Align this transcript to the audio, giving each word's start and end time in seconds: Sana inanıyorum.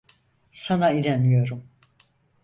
Sana 0.51 0.91
inanıyorum. 0.91 1.63